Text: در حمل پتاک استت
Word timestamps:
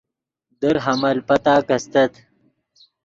در 0.61 0.77
حمل 0.77 1.19
پتاک 1.19 1.71
استت 1.71 2.13